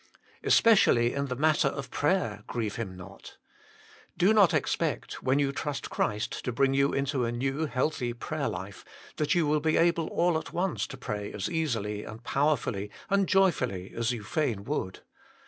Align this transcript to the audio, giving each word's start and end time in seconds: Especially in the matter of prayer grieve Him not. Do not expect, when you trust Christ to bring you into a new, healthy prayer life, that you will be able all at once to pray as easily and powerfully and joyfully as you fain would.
Especially 0.41 1.13
in 1.13 1.27
the 1.27 1.35
matter 1.35 1.67
of 1.67 1.91
prayer 1.91 2.43
grieve 2.47 2.77
Him 2.77 2.97
not. 2.97 3.37
Do 4.17 4.33
not 4.33 4.51
expect, 4.51 5.21
when 5.21 5.37
you 5.37 5.51
trust 5.51 5.91
Christ 5.91 6.43
to 6.43 6.51
bring 6.51 6.73
you 6.73 6.91
into 6.91 7.23
a 7.23 7.31
new, 7.31 7.67
healthy 7.67 8.11
prayer 8.11 8.47
life, 8.49 8.83
that 9.17 9.35
you 9.35 9.45
will 9.45 9.59
be 9.59 9.77
able 9.77 10.07
all 10.07 10.39
at 10.39 10.51
once 10.53 10.87
to 10.87 10.97
pray 10.97 11.31
as 11.31 11.51
easily 11.51 12.03
and 12.03 12.23
powerfully 12.23 12.89
and 13.11 13.27
joyfully 13.29 13.93
as 13.95 14.11
you 14.11 14.23
fain 14.23 14.63
would. 14.63 15.01